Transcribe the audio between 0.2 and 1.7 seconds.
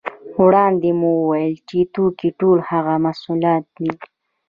وړاندې مو وویل